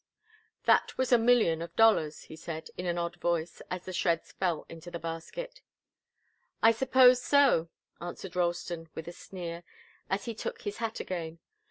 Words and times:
"That 0.63 0.97
was 0.97 1.11
a 1.11 1.19
million 1.19 1.61
of 1.61 1.75
dollars," 1.75 2.23
he 2.23 2.35
said, 2.35 2.69
in 2.75 2.87
an 2.87 2.97
odd 2.97 3.17
voice, 3.17 3.61
as 3.69 3.85
the 3.85 3.93
shreds 3.93 4.31
fell 4.31 4.65
into 4.67 4.89
the 4.89 4.97
basket. 4.97 5.61
"I 6.63 6.71
suppose 6.71 7.21
so," 7.21 7.69
answered 8.01 8.35
Ralston, 8.35 8.89
with 8.95 9.07
a 9.07 9.11
sneer, 9.13 9.63
as 10.09 10.25
he 10.25 10.33
took 10.33 10.63
his 10.63 10.77
hat 10.77 10.99
again. 11.01 11.37